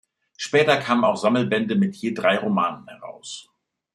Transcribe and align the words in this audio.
Später 0.35 0.77
kamen 0.77 1.03
auch 1.03 1.15
Sammelbände 1.15 1.75
mit 1.75 1.95
je 1.95 2.11
drei 2.15 2.39
Romanen 2.39 2.87
heraus. 2.87 3.51